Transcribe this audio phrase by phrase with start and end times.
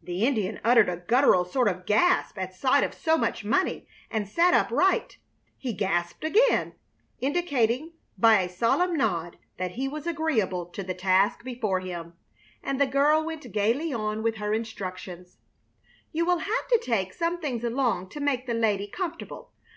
[0.00, 4.28] The Indian uttered a guttural sort of gasp at sight of so much money, and
[4.28, 5.18] sat upright.
[5.58, 6.74] He gasped again,
[7.20, 12.12] indicating by a solemn nod that he was agreeable to the task before him,
[12.62, 15.38] and the girl went gaily on with her instructions:
[16.12, 19.50] "You will have to take some things along to make the lady comfortable.